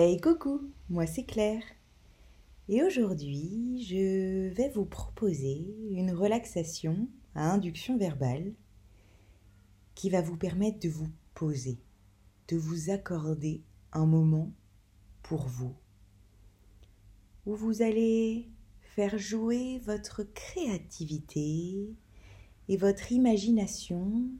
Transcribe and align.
Hey 0.00 0.20
coucou, 0.20 0.60
moi 0.88 1.08
c'est 1.08 1.24
Claire. 1.24 1.64
Et 2.68 2.84
aujourd'hui, 2.84 3.84
je 3.84 4.46
vais 4.46 4.68
vous 4.68 4.84
proposer 4.84 5.74
une 5.90 6.12
relaxation 6.12 7.08
à 7.34 7.50
induction 7.50 7.98
verbale 7.98 8.52
qui 9.96 10.08
va 10.08 10.22
vous 10.22 10.36
permettre 10.36 10.78
de 10.78 10.88
vous 10.88 11.10
poser, 11.34 11.80
de 12.46 12.56
vous 12.56 12.90
accorder 12.90 13.64
un 13.92 14.06
moment 14.06 14.52
pour 15.24 15.48
vous, 15.48 15.74
où 17.44 17.56
vous 17.56 17.82
allez 17.82 18.48
faire 18.94 19.18
jouer 19.18 19.80
votre 19.84 20.22
créativité 20.22 21.92
et 22.68 22.76
votre 22.76 23.10
imagination 23.10 24.30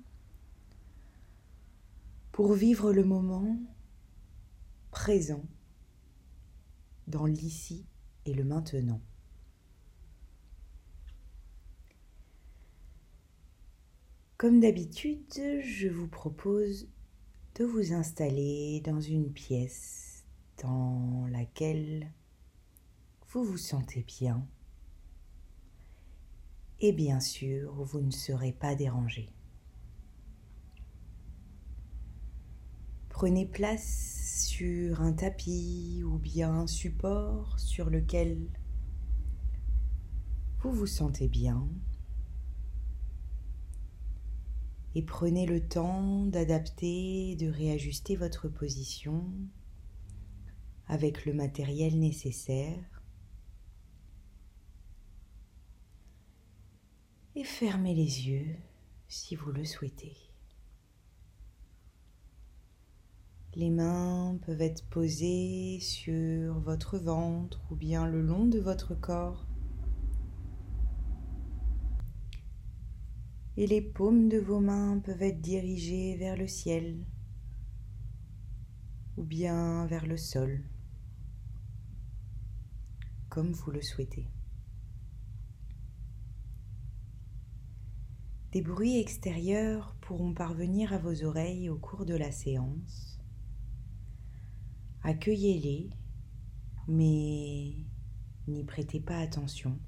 pour 2.31 2.53
vivre 2.53 2.93
le 2.93 3.03
moment 3.03 3.59
présent 4.91 5.45
dans 7.07 7.27
l'ici 7.27 7.87
et 8.25 8.35
le 8.35 8.45
maintenant. 8.45 9.01
Comme 14.37 14.61
d'habitude, 14.61 15.61
je 15.63 15.89
vous 15.89 16.07
propose 16.07 16.89
de 17.57 17.65
vous 17.65 17.93
installer 17.93 18.81
dans 18.85 19.01
une 19.01 19.33
pièce 19.33 20.25
dans 20.63 21.27
laquelle 21.33 22.13
vous 23.31 23.45
vous 23.45 23.59
sentez 23.59 24.05
bien 24.05 24.47
et 26.81 26.93
bien 26.93 27.19
sûr 27.19 27.73
vous 27.83 28.01
ne 28.01 28.13
serez 28.13 28.53
pas 28.53 28.77
dérangé. 28.77 29.33
Prenez 33.19 33.47
place 33.47 34.47
sur 34.47 35.01
un 35.01 35.13
tapis 35.13 36.05
ou 36.05 36.19
bien 36.19 36.53
un 36.53 36.67
support 36.69 37.59
sur 37.59 37.91
lequel 37.91 38.39
vous 40.61 40.71
vous 40.71 40.87
sentez 40.87 41.27
bien 41.27 41.69
et 44.95 45.03
prenez 45.03 45.47
le 45.47 45.67
temps 45.67 46.27
d'adapter, 46.27 47.35
de 47.35 47.49
réajuster 47.49 48.15
votre 48.15 48.47
position 48.47 49.25
avec 50.87 51.27
le 51.27 51.33
matériel 51.33 51.99
nécessaire 51.99 53.03
et 57.35 57.43
fermez 57.43 57.97
les 57.97 58.29
yeux 58.29 58.55
si 59.09 59.35
vous 59.35 59.51
le 59.51 59.65
souhaitez. 59.65 60.28
Les 63.55 63.71
mains 63.71 64.39
peuvent 64.45 64.61
être 64.61 64.85
posées 64.89 65.79
sur 65.81 66.61
votre 66.61 66.99
ventre 66.99 67.61
ou 67.71 67.77
bien 67.77 68.07
le 68.07 68.23
long 68.23 68.47
de 68.47 68.59
votre 68.59 68.95
corps. 68.95 69.47
Et 73.57 73.67
les 73.67 73.81
paumes 73.81 74.29
de 74.29 74.39
vos 74.39 74.61
mains 74.61 75.01
peuvent 75.01 75.23
être 75.23 75.41
dirigées 75.41 76.17
vers 76.17 76.37
le 76.37 76.47
ciel 76.47 77.05
ou 79.17 79.25
bien 79.25 79.87
vers 79.87 80.07
le 80.07 80.17
sol, 80.17 80.63
comme 83.29 83.51
vous 83.51 83.73
le 83.73 83.83
souhaitez. 83.83 84.29
Des 88.53 88.63
bruits 88.63 88.99
extérieurs 88.99 89.97
pourront 90.01 90.33
parvenir 90.33 90.93
à 90.93 90.99
vos 90.99 91.25
oreilles 91.25 91.69
au 91.69 91.77
cours 91.77 92.07
de 92.07 92.15
la 92.15 92.31
séance. 92.31 93.18
Accueillez-les, 95.09 95.89
mais 96.87 97.73
n'y 98.47 98.65
prêtez 98.65 99.01
pas 99.01 99.17
attention. 99.17 99.81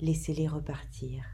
Laissez-les 0.00 0.46
repartir. 0.46 1.24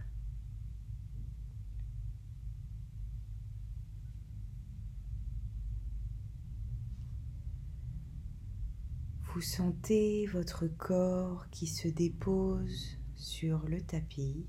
Vous 9.35 9.43
sentez 9.43 10.25
votre 10.29 10.67
corps 10.67 11.51
qui 11.51 11.67
se 11.67 11.89
dépose 11.89 12.97
sur 13.15 13.69
le 13.69 13.83
tapis 13.83 14.47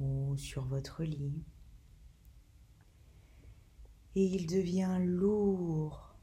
ou 0.00 0.36
sur 0.38 0.64
votre 0.64 1.04
lit 1.04 1.44
et 4.16 4.24
il 4.24 4.46
devient 4.46 4.98
lourd. 5.00 6.14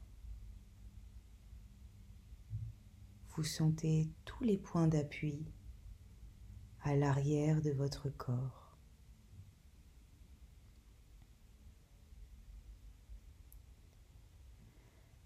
Vous 3.30 3.44
sentez 3.44 4.10
tous 4.24 4.44
les 4.44 4.58
points 4.58 4.88
d'appui 4.88 5.46
à 6.82 6.96
l'arrière 6.96 7.62
de 7.62 7.70
votre 7.70 8.08
corps. 8.10 8.76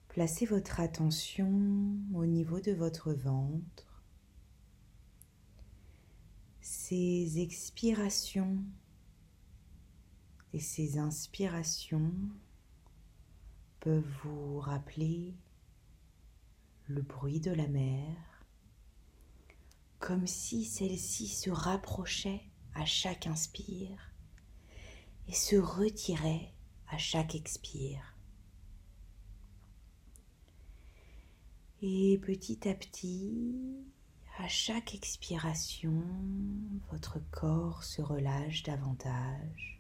Placez 0.09 0.47
votre 0.47 0.81
attention 0.81 1.99
au 2.15 2.25
niveau 2.25 2.61
de 2.61 2.73
votre 2.73 3.13
ventre. 3.13 4.03
Ces 6.63 7.39
expirations 7.39 8.65
et 10.55 10.61
ces 10.61 10.97
inspirations 10.99 12.15
vous 13.91 14.59
rappeler 14.61 15.35
le 16.89 17.03
bruit 17.03 17.41
de 17.41 17.51
la 17.51 17.67
mer, 17.67 18.17
comme 19.99 20.27
si 20.27 20.65
celle-ci 20.65 21.29
se 21.29 21.51
rapprochait 21.51 22.43
à 22.75 22.85
chaque 22.85 23.27
inspire 23.27 24.13
et 25.29 25.33
se 25.33 25.57
retirait 25.57 26.53
à 26.89 26.99
chaque 26.99 27.35
expire. 27.35 28.15
Et 31.83 32.19
petit 32.19 32.69
à 32.69 32.75
petit, 32.75 33.85
à 34.39 34.49
chaque 34.49 34.95
expiration, 34.95 36.03
votre 36.91 37.19
corps 37.31 37.85
se 37.85 38.03
relâche 38.03 38.63
davantage 38.63 39.76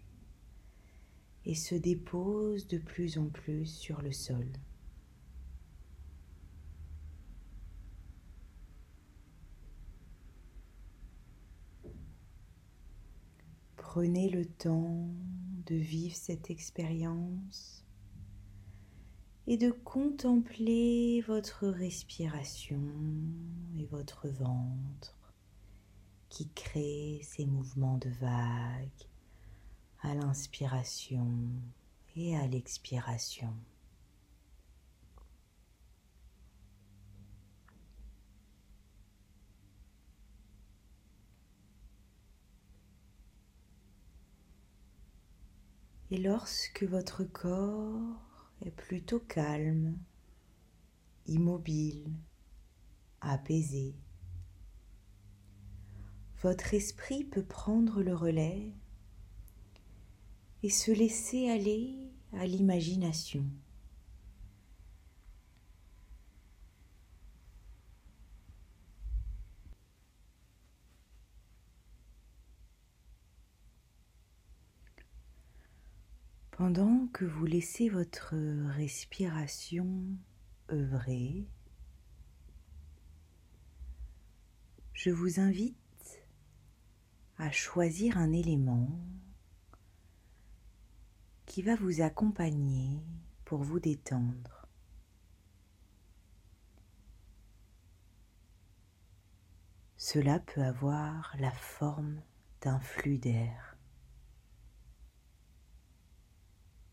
et 1.47 1.55
se 1.55 1.77
dépose 1.77 2.67
de 2.67 2.79
plus 2.79 3.19
en 3.19 3.29
plus 3.29 3.67
sur 3.67 4.03
le 4.03 4.13
sol. 4.13 4.47
Prenez 13.77 14.29
le 14.29 14.45
temps 14.45 15.09
de 15.65 15.77
vivre 15.77 16.17
cette 16.17 16.51
expérience 16.51 17.85
et 19.47 19.57
de 19.57 19.71
contempler 19.71 21.23
votre 21.23 21.69
respiration 21.69 22.83
et 23.79 23.87
votre 23.87 24.29
ventre 24.29 25.33
qui 26.29 26.49
crée 26.49 27.21
ces 27.23 27.47
mouvements 27.47 27.99
de 27.99 28.11
vagues 28.11 29.09
à 30.07 30.15
l'inspiration 30.15 31.27
et 32.15 32.37
à 32.37 32.47
l'expiration. 32.47 33.53
Et 46.13 46.19
lorsque 46.19 46.85
votre 46.85 47.25
corps 47.25 48.53
est 48.65 48.71
plutôt 48.71 49.19
calme, 49.19 49.99
immobile, 51.27 52.13
apaisé, 53.21 53.97
votre 56.43 56.75
esprit 56.75 57.25
peut 57.25 57.45
prendre 57.45 58.03
le 58.03 58.15
relais 58.15 58.73
et 60.63 60.71
se 60.71 60.91
laisser 60.91 61.49
aller 61.49 61.95
à 62.33 62.47
l'imagination. 62.47 63.45
Pendant 76.57 77.07
que 77.09 77.27
vous 77.27 77.45
laissez 77.45 77.91
votre 77.91 78.35
respiration 78.77 80.17
œuvrer, 80.73 81.45
je 84.95 85.11
vous 85.11 85.39
invite 85.39 85.77
à 87.37 87.51
choisir 87.51 88.17
un 88.17 88.33
élément 88.33 88.89
qui 91.57 91.63
va 91.63 91.75
vous 91.75 92.03
accompagner 92.03 93.03
pour 93.47 93.63
vous 93.63 93.81
détendre. 93.81 94.69
Cela 99.97 100.39
peut 100.39 100.63
avoir 100.63 101.35
la 101.39 101.51
forme 101.53 102.21
d'un 102.61 102.79
flux 102.79 103.17
d'air. 103.17 103.79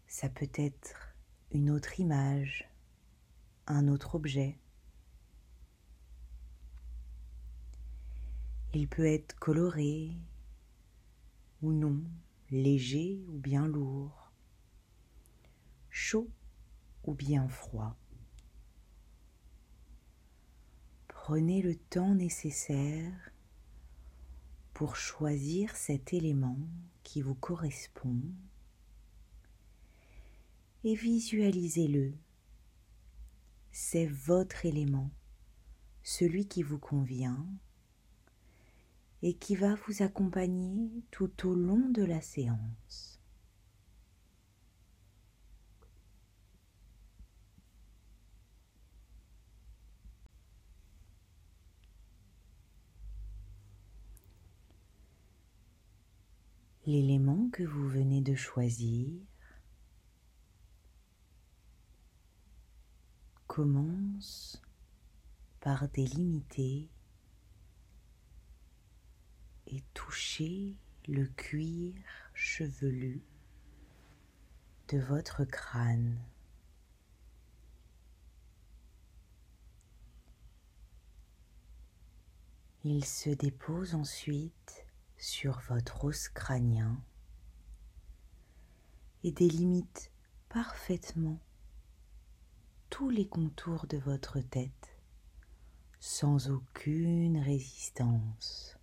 Ça 0.07 0.29
peut 0.29 0.47
être 0.55 1.13
une 1.51 1.69
autre 1.69 1.99
image, 1.99 2.71
un 3.67 3.89
autre 3.89 4.15
objet. 4.15 4.57
Il 8.73 8.87
peut 8.87 9.07
être 9.07 9.37
coloré 9.39 10.15
ou 11.61 11.73
non, 11.73 12.01
léger 12.49 13.25
ou 13.27 13.37
bien 13.37 13.67
lourd, 13.67 14.22
chaud 15.95 16.27
ou 17.03 17.13
bien 17.13 17.47
froid. 17.47 17.95
Prenez 21.07 21.61
le 21.61 21.75
temps 21.75 22.15
nécessaire 22.15 23.31
pour 24.73 24.95
choisir 24.95 25.75
cet 25.75 26.11
élément 26.11 26.57
qui 27.03 27.21
vous 27.21 27.35
correspond 27.35 28.19
et 30.83 30.95
visualisez-le. 30.95 32.15
C'est 33.71 34.07
votre 34.07 34.65
élément, 34.65 35.11
celui 36.01 36.47
qui 36.47 36.63
vous 36.63 36.79
convient 36.79 37.45
et 39.21 39.35
qui 39.35 39.55
va 39.55 39.75
vous 39.75 40.01
accompagner 40.01 40.89
tout 41.11 41.47
au 41.47 41.53
long 41.53 41.91
de 41.91 42.03
la 42.03 42.19
séance. 42.19 43.12
L'élément 56.85 57.49
que 57.53 57.63
vous 57.63 57.87
venez 57.87 58.19
de 58.19 58.35
choisir 58.35 59.09
commence 63.47 64.61
par 65.61 65.87
délimiter 65.87 66.89
et 69.67 69.81
toucher 69.93 70.75
le 71.07 71.25
cuir 71.27 71.95
chevelu 72.33 73.21
de 74.89 74.99
votre 74.99 75.45
crâne. 75.45 76.19
Il 82.83 83.05
se 83.05 83.29
dépose 83.29 83.95
ensuite 83.95 84.82
sur 85.23 85.61
votre 85.69 86.03
os 86.03 86.27
crânien 86.27 87.01
et 89.23 89.31
délimite 89.31 90.11
parfaitement 90.49 91.39
tous 92.89 93.09
les 93.09 93.25
contours 93.25 93.87
de 93.87 93.97
votre 93.97 94.41
tête 94.41 94.99
sans 96.01 96.49
aucune 96.49 97.37
résistance. 97.37 98.77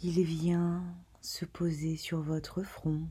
Il 0.00 0.24
vient 0.24 0.84
se 1.20 1.44
poser 1.44 1.96
sur 1.96 2.20
votre 2.20 2.64
front 2.64 3.08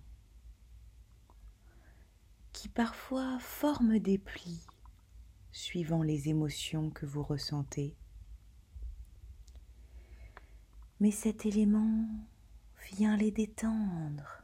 qui 2.51 2.67
parfois 2.67 3.39
forme 3.39 3.99
des 3.99 4.17
plis 4.17 4.67
suivant 5.51 6.03
les 6.03 6.29
émotions 6.29 6.89
que 6.89 7.05
vous 7.05 7.23
ressentez. 7.23 7.95
Mais 10.99 11.11
cet 11.11 11.45
élément 11.45 12.07
vient 12.93 13.17
les 13.17 13.31
détendre. 13.31 14.43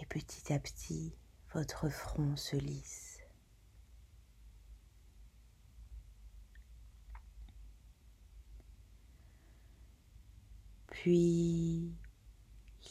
Et 0.00 0.06
petit 0.06 0.52
à 0.52 0.58
petit, 0.58 1.14
votre 1.54 1.88
front 1.88 2.36
se 2.36 2.56
lisse. 2.56 3.20
Puis, 10.88 11.94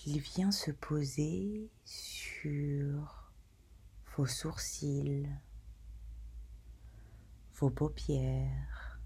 il 0.05 0.19
vient 0.19 0.51
se 0.51 0.71
poser 0.71 1.69
sur 1.83 3.26
vos 4.17 4.25
sourcils, 4.25 5.29
vos 7.59 7.69
paupières, 7.69 8.99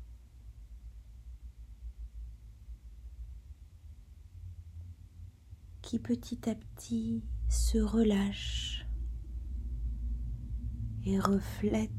qui 5.82 6.00
petit 6.00 6.50
à 6.50 6.56
petit 6.56 7.26
se 7.50 7.78
relâchent 7.78 8.88
et 11.04 11.20
reflètent 11.20 11.92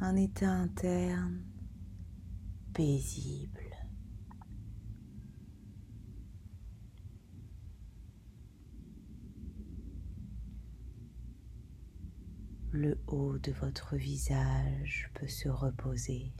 un 0.00 0.16
état 0.16 0.50
interne 0.50 1.44
paisible. 2.72 3.57
Le 12.70 12.98
haut 13.06 13.38
de 13.38 13.52
votre 13.52 13.96
visage 13.96 15.10
peut 15.14 15.28
se 15.28 15.48
reposer. 15.48 16.32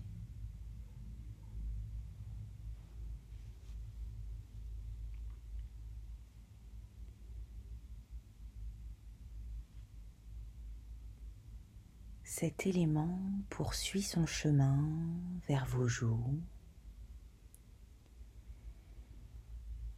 Cet 12.24 12.66
élément 12.66 13.18
poursuit 13.50 14.02
son 14.02 14.26
chemin 14.26 14.88
vers 15.48 15.66
vos 15.66 15.88
joues 15.88 16.40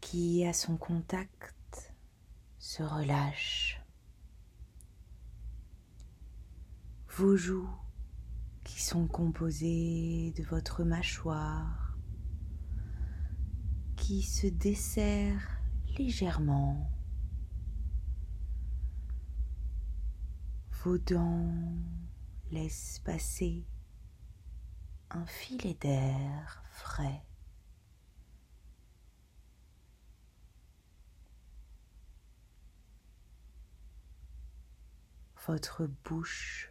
qui, 0.00 0.46
à 0.46 0.52
son 0.52 0.76
contact, 0.76 1.92
se 2.58 2.82
relâche 2.82 3.79
vos 7.16 7.36
joues 7.36 7.70
qui 8.64 8.80
sont 8.80 9.08
composées 9.08 10.32
de 10.36 10.44
votre 10.44 10.84
mâchoire 10.84 11.98
qui 13.96 14.22
se 14.22 14.46
desserre 14.46 15.60
légèrement. 15.98 16.90
Vos 20.84 20.98
dents 20.98 21.52
laissent 22.52 23.00
passer 23.04 23.66
un 25.10 25.26
filet 25.26 25.74
d'air 25.74 26.62
frais. 26.70 27.24
Votre 35.46 35.88
bouche 36.04 36.69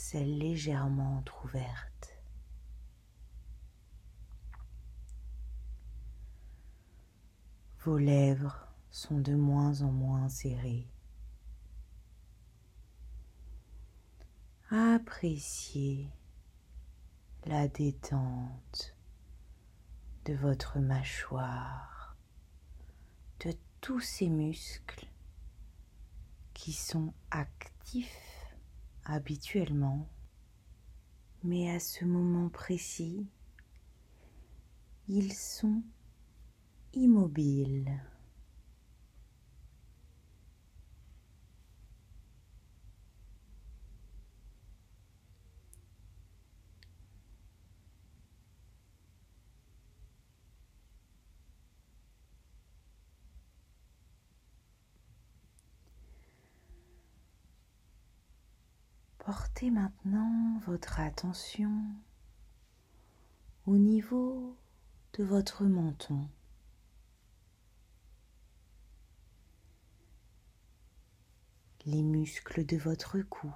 c'est 0.00 0.24
légèrement 0.24 1.24
ouverte. 1.42 2.16
Vos 7.80 7.98
lèvres 7.98 8.68
sont 8.92 9.18
de 9.18 9.34
moins 9.34 9.82
en 9.82 9.90
moins 9.90 10.28
serrées. 10.28 10.86
Appréciez 14.70 16.08
la 17.44 17.66
détente 17.66 18.94
de 20.26 20.34
votre 20.34 20.78
mâchoire, 20.78 22.16
de 23.40 23.52
tous 23.80 24.00
ces 24.00 24.28
muscles 24.28 25.08
qui 26.54 26.72
sont 26.72 27.12
actifs 27.32 28.37
habituellement, 29.08 30.06
mais 31.42 31.70
à 31.70 31.80
ce 31.80 32.04
moment 32.04 32.50
précis, 32.50 33.26
ils 35.08 35.32
sont 35.32 35.82
immobiles. 36.92 37.90
Portez 59.30 59.70
maintenant 59.70 60.58
votre 60.64 61.00
attention 61.00 61.84
au 63.66 63.76
niveau 63.76 64.56
de 65.12 65.22
votre 65.22 65.66
menton. 65.66 66.30
Les 71.84 72.02
muscles 72.02 72.64
de 72.64 72.78
votre 72.78 73.20
cou 73.20 73.54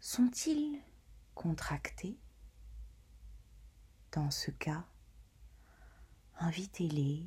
sont-ils 0.00 0.80
contractés? 1.36 2.18
Dans 4.10 4.32
ce 4.32 4.50
cas, 4.50 4.84
invitez-les 6.40 7.24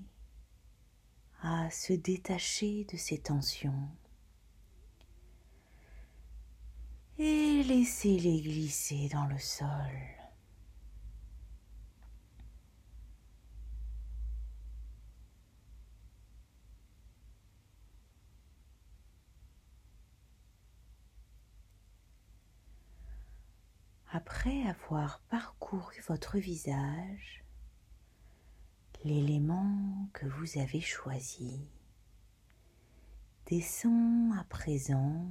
à 1.42 1.72
se 1.72 1.94
détacher 1.94 2.84
de 2.84 2.98
ces 2.98 3.18
tensions 3.18 3.88
et 7.22 7.62
laissez-les 7.64 8.42
glisser 8.42 9.08
dans 9.10 9.28
le 9.28 9.38
sol. 9.38 9.68
Après 24.14 24.64
avoir 24.64 25.22
parcouru 25.30 26.02
votre 26.08 26.38
visage, 26.38 27.44
l'élément 29.06 30.10
que 30.14 30.26
vous 30.26 30.58
avez 30.58 30.82
choisi 30.82 31.62
descend 33.46 34.34
à 34.38 34.44
présent 34.46 35.28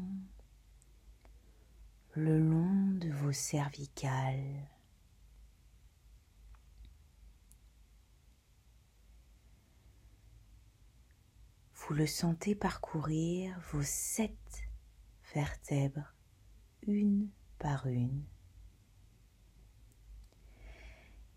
le 2.14 2.38
long 2.38 2.90
de 2.98 3.08
vos 3.08 3.32
cervicales. 3.32 4.68
Vous 11.74 11.94
le 11.94 12.06
sentez 12.06 12.54
parcourir 12.54 13.58
vos 13.72 13.82
sept 13.82 14.68
vertèbres 15.34 16.14
une 16.86 17.28
par 17.58 17.86
une. 17.86 18.24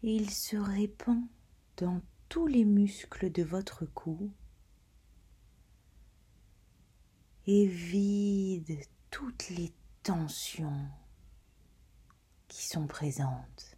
Et 0.01 0.15
il 0.15 0.31
se 0.31 0.57
répand 0.57 1.23
dans 1.77 2.01
tous 2.29 2.47
les 2.47 2.65
muscles 2.65 3.31
de 3.31 3.43
votre 3.43 3.85
cou 3.85 4.31
et 7.45 7.67
vide 7.67 8.79
toutes 9.11 9.49
les 9.49 9.71
tensions 10.03 10.89
qui 12.49 12.65
sont 12.67 12.87
présentes. 12.87 13.77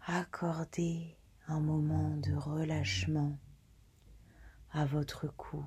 Accordez 0.00 1.18
un 1.48 1.60
moment 1.60 2.16
de 2.16 2.34
relâchement 2.34 3.38
à 4.70 4.86
votre 4.86 5.28
cou 5.28 5.64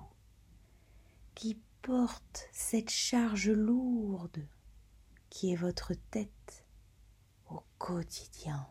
qui 1.35 1.61
porte 1.83 2.47
cette 2.51 2.89
charge 2.89 3.51
lourde 3.51 4.47
qui 5.29 5.53
est 5.53 5.55
votre 5.55 5.93
tête 6.09 6.65
au 7.49 7.63
quotidien. 7.77 8.67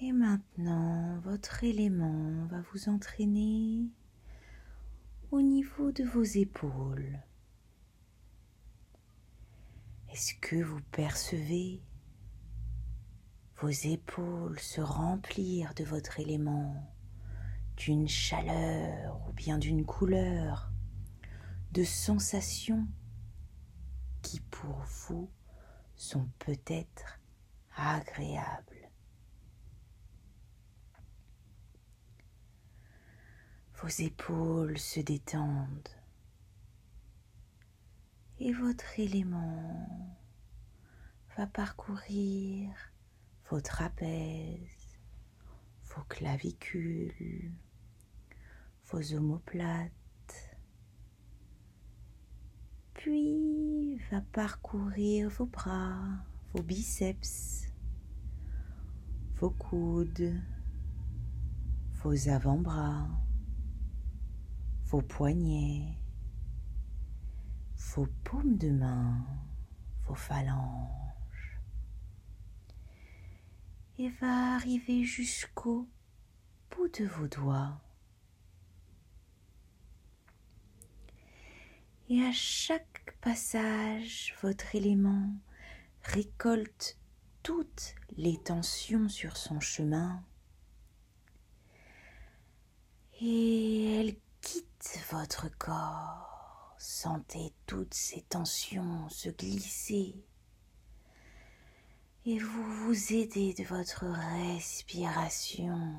Et 0.00 0.12
maintenant, 0.12 1.18
votre 1.24 1.64
élément 1.64 2.46
va 2.46 2.60
vous 2.72 2.88
entraîner 2.88 3.90
au 5.32 5.42
niveau 5.42 5.90
de 5.90 6.04
vos 6.04 6.22
épaules. 6.22 7.18
Est-ce 10.12 10.34
que 10.34 10.62
vous 10.62 10.80
percevez 10.92 11.82
vos 13.60 13.70
épaules 13.70 14.60
se 14.60 14.80
remplir 14.80 15.74
de 15.74 15.82
votre 15.82 16.20
élément, 16.20 16.76
d'une 17.76 18.06
chaleur 18.06 19.20
ou 19.28 19.32
bien 19.32 19.58
d'une 19.58 19.84
couleur, 19.84 20.70
de 21.72 21.82
sensations 21.82 22.86
qui 24.22 24.38
pour 24.38 24.78
vous 25.08 25.28
sont 25.96 26.28
peut-être 26.38 27.18
agréables? 27.76 28.77
Vos 33.80 34.02
épaules 34.02 34.76
se 34.76 34.98
détendent. 34.98 35.88
Et 38.40 38.52
votre 38.52 38.98
élément 38.98 40.16
va 41.36 41.46
parcourir 41.46 42.72
vos 43.48 43.60
trapèzes, 43.60 44.98
vos 45.94 46.02
clavicules, 46.08 47.52
vos 48.90 49.14
omoplates, 49.14 49.92
puis 52.94 53.96
va 54.10 54.22
parcourir 54.32 55.28
vos 55.30 55.46
bras, 55.46 56.24
vos 56.52 56.64
biceps, 56.64 57.68
vos 59.36 59.50
coudes, 59.50 60.34
vos 62.02 62.28
avant-bras 62.28 63.08
vos 64.90 65.02
poignets, 65.02 65.98
vos 67.94 68.06
paumes 68.24 68.56
de 68.56 68.70
main, 68.70 69.26
vos 70.06 70.14
phalanges, 70.14 71.60
et 73.98 74.08
va 74.08 74.54
arriver 74.54 75.04
jusqu'au 75.04 75.86
bout 76.70 76.88
de 76.88 77.04
vos 77.04 77.28
doigts. 77.28 77.78
Et 82.08 82.22
à 82.22 82.32
chaque 82.32 83.14
passage, 83.20 84.34
votre 84.42 84.74
élément 84.74 85.34
récolte 86.02 86.98
toutes 87.42 87.94
les 88.16 88.38
tensions 88.38 89.10
sur 89.10 89.36
son 89.36 89.60
chemin 89.60 90.24
et 93.20 94.00
elle 94.00 94.16
votre 95.10 95.48
corps, 95.58 96.74
sentez 96.78 97.52
toutes 97.66 97.94
ces 97.94 98.22
tensions 98.22 99.08
se 99.08 99.28
glisser 99.28 100.14
et 102.26 102.38
vous 102.38 102.62
vous 102.62 103.12
aidez 103.12 103.54
de 103.54 103.64
votre 103.64 104.04
respiration. 104.06 105.96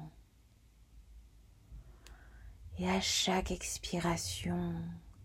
Et 2.77 2.89
à 2.89 3.01
chaque 3.01 3.51
expiration, 3.51 4.75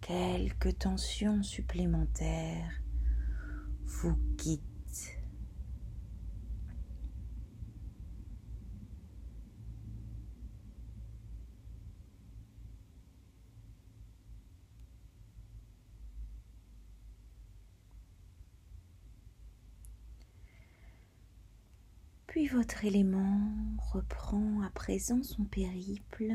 quelques 0.01 0.79
tensions 0.79 1.43
supplémentaires 1.43 2.81
vous 3.85 4.17
quittent 4.39 4.74
Puis 22.35 22.49
votre 22.49 22.85
élément 22.85 23.53
reprend 23.93 24.61
à 24.63 24.71
présent 24.71 25.23
son 25.23 25.45
périple 25.45 26.35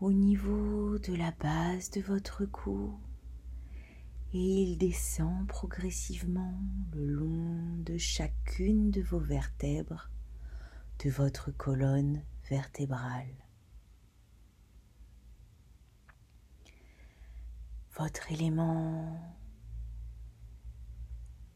au 0.00 0.12
niveau 0.12 1.00
de 1.00 1.16
la 1.16 1.32
base 1.32 1.90
de 1.90 2.00
votre 2.00 2.44
cou 2.44 2.96
et 4.32 4.38
il 4.38 4.78
descend 4.78 5.48
progressivement 5.48 6.56
le 6.92 7.06
long 7.06 7.76
de 7.78 7.98
chacune 7.98 8.92
de 8.92 9.02
vos 9.02 9.18
vertèbres 9.18 10.10
de 11.04 11.10
votre 11.10 11.50
colonne 11.50 12.22
vertébrale. 12.48 13.34
Votre 17.98 18.30
élément 18.30 19.18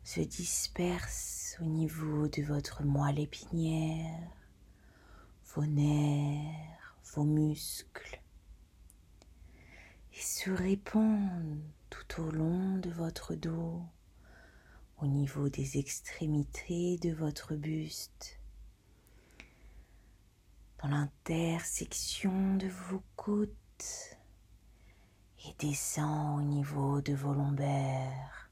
se 0.09 0.21
disperse 0.23 1.59
au 1.61 1.67
niveau 1.67 2.29
de 2.29 2.43
votre 2.43 2.83
moelle 2.83 3.19
épinière, 3.19 4.31
vos 5.55 5.67
nerfs, 5.67 6.97
vos 7.13 7.25
muscles. 7.25 8.19
et 10.15 10.21
se 10.21 10.51
répandent 10.51 11.61
tout 11.91 12.23
au 12.23 12.31
long 12.31 12.79
de 12.79 12.89
votre 12.89 13.35
dos, 13.35 13.83
au 14.97 15.07
niveau 15.07 15.51
des 15.51 15.77
extrémités 15.77 16.97
de 17.03 17.13
votre 17.13 17.55
buste, 17.55 18.41
dans 20.83 20.89
l'intersection 20.89 22.57
de 22.57 22.69
vos 22.69 23.03
côtes 23.15 24.17
et 25.45 25.55
descend 25.59 26.39
au 26.39 26.43
niveau 26.43 27.03
de 27.03 27.13
vos 27.13 27.35
lombaires, 27.35 28.48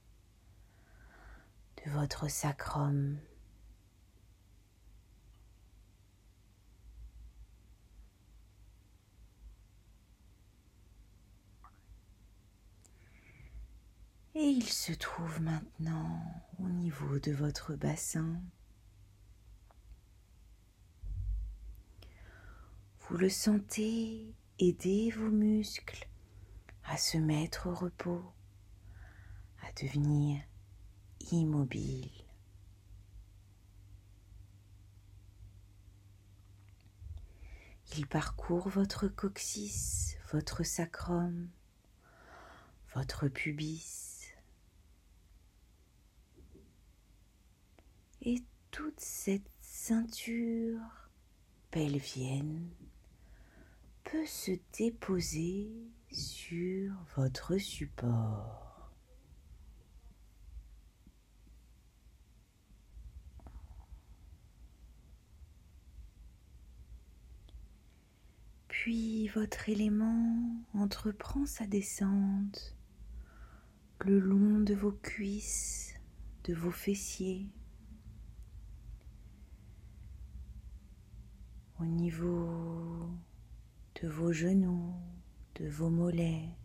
votre 1.87 2.29
sacrum. 2.29 3.19
Et 14.35 14.45
il 14.45 14.69
se 14.69 14.93
trouve 14.93 15.41
maintenant 15.41 16.21
au 16.59 16.69
niveau 16.69 17.19
de 17.19 17.33
votre 17.33 17.75
bassin. 17.75 18.39
Vous 23.01 23.17
le 23.17 23.31
sentez 23.31 24.35
aider 24.59 25.11
vos 25.11 25.31
muscles 25.31 26.07
à 26.85 26.99
se 26.99 27.17
mettre 27.17 27.69
au 27.69 27.75
repos, 27.75 28.25
à 29.63 29.73
devenir 29.81 30.43
immobile. 31.33 32.11
Il 37.97 38.07
parcourt 38.07 38.69
votre 38.69 39.09
coccyx, 39.09 40.17
votre 40.33 40.65
sacrum, 40.65 41.49
votre 42.95 43.29
pubis 43.29 44.35
et 48.23 48.43
toute 48.71 48.99
cette 48.99 49.49
ceinture 49.61 50.81
pelvienne 51.71 52.69
peut 54.05 54.27
se 54.27 54.53
déposer 54.77 55.71
sur 56.11 56.93
votre 57.17 57.57
support. 57.59 58.66
Puis 68.87 69.27
votre 69.35 69.69
élément 69.69 70.65
entreprend 70.73 71.45
sa 71.45 71.67
descente 71.67 72.77
le 74.05 74.21
long 74.21 74.61
de 74.61 74.75
vos 74.75 74.93
cuisses, 74.93 75.93
de 76.45 76.55
vos 76.55 76.71
fessiers, 76.71 77.49
au 81.81 81.85
niveau 81.85 83.11
de 84.01 84.07
vos 84.07 84.33
genoux, 84.33 84.95
de 85.57 85.67
vos 85.67 85.91
mollets. 85.91 86.57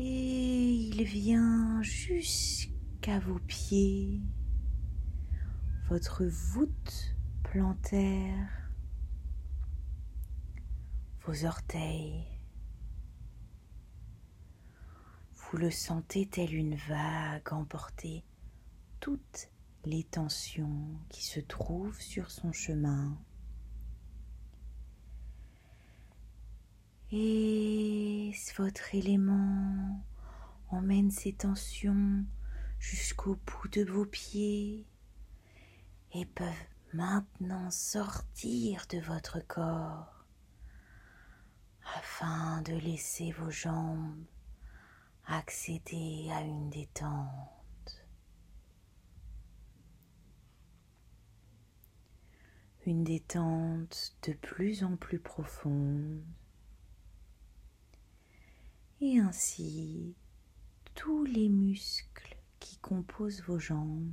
Et 0.00 0.68
il 0.68 1.04
vient 1.04 1.80
jusqu'à 1.82 3.20
vos 3.20 3.38
pieds, 3.38 4.20
votre 5.88 6.24
voûte 6.24 7.14
plantaire, 7.44 8.59
vos 11.22 11.44
orteils. 11.44 12.26
Vous 15.34 15.56
le 15.58 15.70
sentez 15.70 16.26
tel 16.26 16.54
une 16.54 16.76
vague 16.76 17.52
emporter 17.52 18.24
toutes 19.00 19.50
les 19.84 20.04
tensions 20.04 20.98
qui 21.08 21.24
se 21.24 21.40
trouvent 21.40 22.00
sur 22.00 22.30
son 22.30 22.52
chemin. 22.52 23.18
Et 27.12 28.32
votre 28.56 28.94
élément 28.94 30.04
emmène 30.68 31.10
ces 31.10 31.32
tensions 31.32 32.24
jusqu'au 32.78 33.36
bout 33.36 33.68
de 33.68 33.84
vos 33.84 34.06
pieds 34.06 34.86
et 36.12 36.26
peuvent 36.26 36.46
maintenant 36.92 37.70
sortir 37.70 38.86
de 38.90 38.98
votre 39.00 39.40
corps? 39.46 40.19
Afin 41.96 42.62
de 42.62 42.74
laisser 42.74 43.32
vos 43.32 43.50
jambes 43.50 44.24
accéder 45.26 46.28
à 46.32 46.42
une 46.42 46.70
détente. 46.70 48.04
Une 52.86 53.04
détente 53.04 54.16
de 54.22 54.32
plus 54.32 54.84
en 54.84 54.96
plus 54.96 55.20
profonde 55.20 56.24
et 59.00 59.18
ainsi 59.18 60.14
tous 60.94 61.24
les 61.24 61.48
muscles 61.48 62.36
qui 62.58 62.78
composent 62.78 63.42
vos 63.42 63.58
jambes 63.58 64.12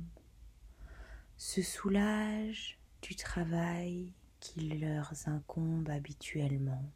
se 1.36 1.62
soulagent 1.62 2.78
du 3.02 3.14
travail 3.16 4.12
qui 4.40 4.68
leur 4.78 5.12
incombe 5.26 5.88
habituellement. 5.90 6.92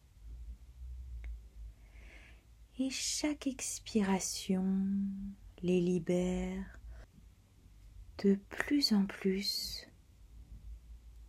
Et 2.84 2.90
chaque 2.90 3.46
expiration 3.46 4.64
les 5.62 5.80
libère 5.80 6.80
de 8.24 8.34
plus 8.48 8.92
en 8.92 9.06
plus 9.06 9.86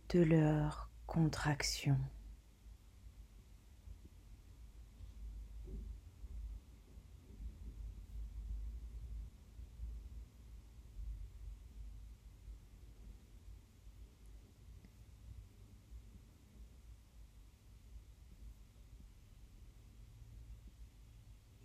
de 0.08 0.18
leur 0.18 0.90
contraction. 1.06 1.96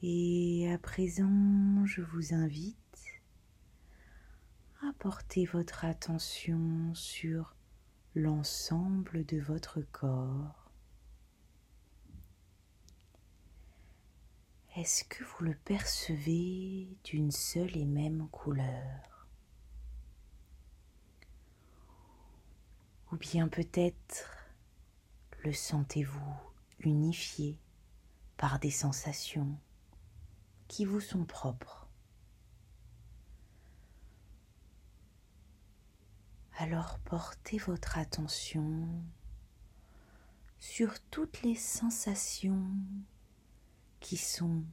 Et 0.01 0.71
à 0.71 0.77
présent, 0.77 1.85
je 1.85 2.01
vous 2.01 2.33
invite 2.33 2.77
à 4.81 4.93
porter 4.97 5.43
votre 5.43 5.83
attention 5.83 6.93
sur 6.95 7.53
l'ensemble 8.15 9.25
de 9.25 9.39
votre 9.39 9.81
corps. 9.81 10.71
Est-ce 14.77 15.03
que 15.03 15.21
vous 15.25 15.43
le 15.43 15.55
percevez 15.55 16.87
d'une 17.03 17.31
seule 17.31 17.75
et 17.75 17.83
même 17.83 18.29
couleur? 18.29 19.27
Ou 23.11 23.17
bien 23.17 23.49
peut-être 23.49 24.47
le 25.43 25.51
sentez-vous 25.51 26.35
unifié 26.79 27.59
par 28.37 28.59
des 28.59 28.71
sensations? 28.71 29.57
Qui 30.69 30.85
vous 30.85 31.01
sont 31.01 31.25
propres. 31.25 31.89
Alors 36.57 36.99
portez 36.99 37.57
votre 37.57 37.97
attention 37.97 38.87
sur 40.59 40.99
toutes 41.09 41.41
les 41.41 41.55
sensations 41.55 42.67
qui 43.99 44.15
sont 44.15 44.63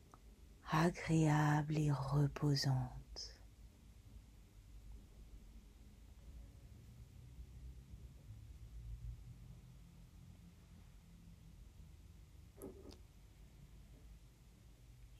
agréables 0.70 1.78
et 1.78 1.90
reposantes. 1.90 3.05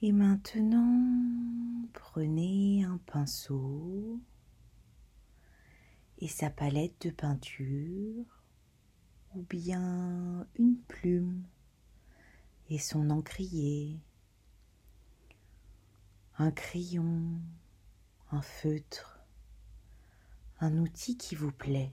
Et 0.03 0.11
maintenant, 0.11 1.87
prenez 1.93 2.83
un 2.83 2.99
pinceau 2.99 4.19
et 6.19 6.27
sa 6.27 6.51
palette 6.51 7.07
de 7.07 7.09
peinture 7.09 8.43
ou 9.33 9.41
bien 9.49 10.47
une 10.55 10.77
plume 10.77 11.43
et 12.69 12.77
son 12.77 13.09
encrier, 13.09 13.99
un 16.37 16.51
crayon, 16.51 17.41
un 18.29 18.41
feutre, 18.41 19.19
un 20.59 20.77
outil 20.77 21.17
qui 21.17 21.33
vous 21.33 21.51
plaît 21.51 21.91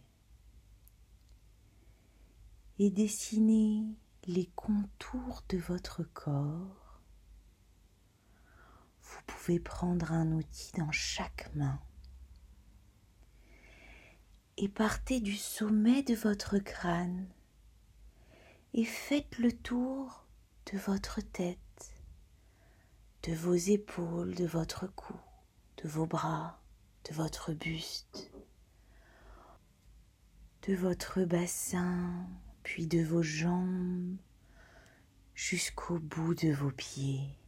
et 2.78 2.90
dessinez 2.90 3.86
les 4.26 4.50
contours 4.54 5.42
de 5.48 5.56
votre 5.56 6.02
corps. 6.02 6.83
Vous 9.04 9.20
pouvez 9.26 9.60
prendre 9.60 10.12
un 10.12 10.32
outil 10.32 10.72
dans 10.78 10.90
chaque 10.90 11.54
main 11.54 11.78
et 14.56 14.68
partez 14.68 15.20
du 15.20 15.36
sommet 15.36 16.02
de 16.02 16.14
votre 16.14 16.58
crâne 16.58 17.28
et 18.72 18.84
faites 18.84 19.38
le 19.38 19.52
tour 19.52 20.24
de 20.72 20.78
votre 20.78 21.20
tête, 21.20 21.58
de 23.24 23.34
vos 23.34 23.54
épaules, 23.54 24.34
de 24.34 24.46
votre 24.46 24.86
cou, 24.86 25.16
de 25.82 25.88
vos 25.88 26.06
bras, 26.06 26.60
de 27.08 27.14
votre 27.14 27.52
buste, 27.52 28.32
de 30.66 30.74
votre 30.74 31.24
bassin, 31.24 32.26
puis 32.62 32.86
de 32.86 33.04
vos 33.04 33.22
jambes 33.22 34.16
jusqu'au 35.34 35.98
bout 35.98 36.34
de 36.34 36.52
vos 36.52 36.70
pieds. 36.70 37.38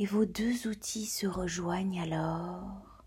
Et 0.00 0.06
vos 0.06 0.24
deux 0.24 0.68
outils 0.68 1.06
se 1.06 1.26
rejoignent 1.26 2.00
alors 2.00 3.02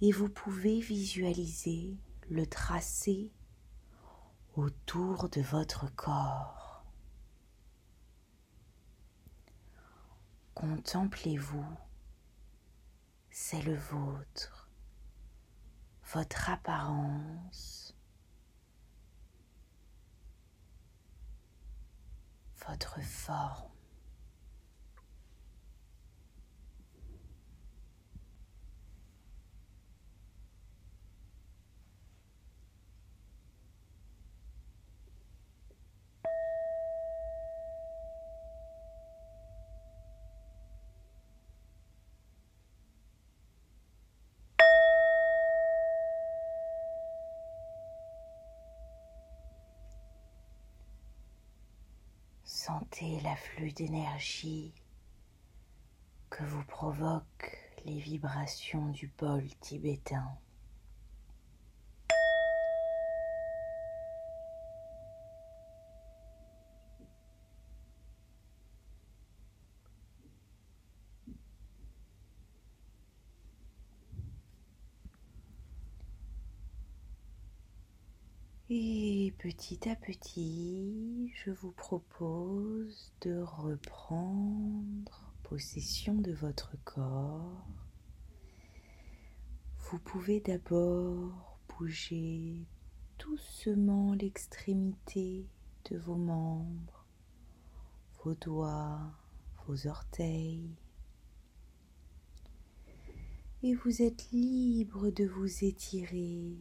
et 0.00 0.10
vous 0.10 0.28
pouvez 0.28 0.80
visualiser 0.80 1.96
le 2.28 2.44
tracé 2.44 3.30
autour 4.54 5.28
de 5.28 5.40
votre 5.40 5.94
corps. 5.94 6.84
Contemplez-vous, 10.54 11.78
c'est 13.30 13.62
le 13.62 13.76
vôtre, 13.76 14.72
votre 16.12 16.50
apparence, 16.50 17.96
votre 22.66 23.00
forme. 23.02 23.71
Sentez 52.64 53.18
l'afflux 53.22 53.72
d'énergie 53.72 54.72
que 56.30 56.44
vous 56.44 56.62
provoquent 56.62 57.58
les 57.84 57.98
vibrations 57.98 58.86
du 58.90 59.10
bol 59.18 59.42
tibétain. 59.58 60.38
Et 78.70 79.34
petit 79.52 79.86
à 79.90 79.96
petit, 79.96 81.30
je 81.34 81.50
vous 81.50 81.72
propose 81.72 83.12
de 83.20 83.42
reprendre 83.42 85.34
possession 85.42 86.14
de 86.14 86.32
votre 86.32 86.74
corps. 86.84 87.66
Vous 89.78 89.98
pouvez 89.98 90.40
d'abord 90.40 91.58
bouger 91.68 92.66
doucement 93.18 94.14
l'extrémité 94.14 95.46
de 95.90 95.98
vos 95.98 96.16
membres, 96.16 97.06
vos 98.24 98.34
doigts, 98.34 99.12
vos 99.66 99.86
orteils. 99.86 100.78
Et 103.62 103.74
vous 103.74 104.00
êtes 104.00 104.30
libre 104.32 105.10
de 105.10 105.26
vous 105.26 105.64
étirer, 105.64 106.56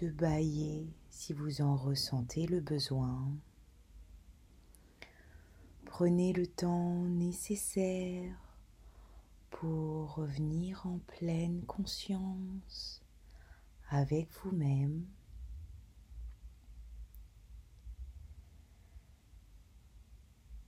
de 0.00 0.08
bailler 0.08 0.88
si 1.10 1.32
vous 1.32 1.60
en 1.60 1.76
ressentez 1.76 2.46
le 2.46 2.60
besoin. 2.60 3.30
Prenez 5.84 6.32
le 6.32 6.46
temps 6.46 7.04
nécessaire 7.04 8.34
pour 9.50 10.14
revenir 10.14 10.86
en 10.86 10.98
pleine 10.98 11.62
conscience 11.66 13.02
avec 13.90 14.30
vous-même. 14.42 15.04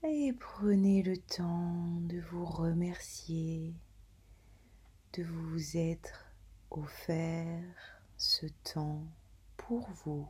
Et 0.03 0.33
prenez 0.33 1.01
le 1.01 1.17
temps 1.17 2.01
de 2.01 2.19
vous 2.19 2.45
remercier 2.45 3.73
de 5.13 5.23
vous 5.23 5.77
être 5.77 6.25
offert 6.71 7.63
ce 8.17 8.47
temps 8.63 9.07
pour 9.67 9.89
vous, 10.03 10.27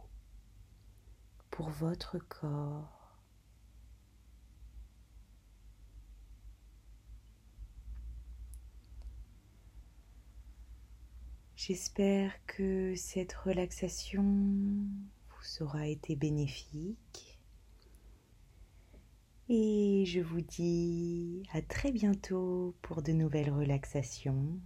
pour 1.50 1.70
votre 1.70 2.20
corps. 2.20 3.18
J'espère 11.56 12.32
que 12.46 12.94
cette 12.96 13.34
relaxation 13.34 14.22
vous 14.22 15.64
aura 15.64 15.88
été 15.88 16.16
bénéfique. 16.16 17.40
Et 19.50 20.04
je 20.06 20.20
vous 20.20 20.42
dis 20.42 21.42
à 21.54 21.64
très 21.64 21.92
bientôt 21.92 22.76
pour 22.84 23.02
de 23.02 23.14
nouvelles 23.14 23.52
relaxations. 23.52 24.60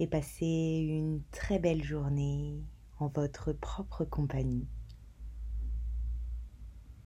Et 0.00 0.06
passez 0.06 0.84
une 0.86 1.22
très 1.30 1.58
belle 1.58 1.82
journée 1.82 2.62
en 2.98 3.08
votre 3.08 3.52
propre 3.52 4.04
compagnie. 4.04 4.68